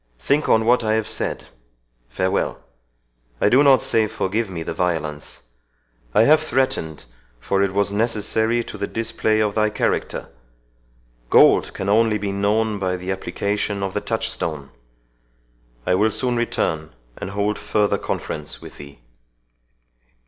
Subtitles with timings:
[0.17, 5.43] Think on what I have said.—Farewell!—I do not say forgive me the violence
[6.15, 7.05] I have threatened,
[7.39, 10.29] for it was necessary to the display of thy character.
[11.29, 14.71] Gold can be only known by the application of the touchstone.
[15.85, 19.01] I will soon return, and hold further conference with thee."